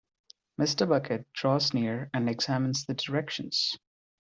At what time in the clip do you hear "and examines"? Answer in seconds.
2.11-2.85